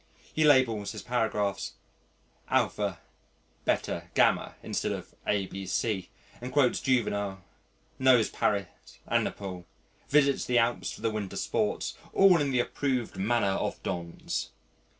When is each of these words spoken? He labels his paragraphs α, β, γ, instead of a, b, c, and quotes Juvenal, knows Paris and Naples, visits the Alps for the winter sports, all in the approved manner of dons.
He 0.33 0.43
labels 0.43 0.93
his 0.93 1.03
paragraphs 1.03 1.73
α, 2.49 2.71
β, 3.67 4.09
γ, 4.15 4.55
instead 4.63 4.91
of 4.93 5.13
a, 5.27 5.45
b, 5.45 5.67
c, 5.67 6.09
and 6.41 6.51
quotes 6.51 6.79
Juvenal, 6.79 7.43
knows 7.99 8.27
Paris 8.31 8.65
and 9.05 9.25
Naples, 9.25 9.65
visits 10.09 10.45
the 10.45 10.57
Alps 10.57 10.91
for 10.91 11.01
the 11.01 11.11
winter 11.11 11.35
sports, 11.35 11.93
all 12.13 12.41
in 12.41 12.49
the 12.49 12.61
approved 12.61 13.15
manner 13.17 13.45
of 13.49 13.77
dons. 13.83 14.49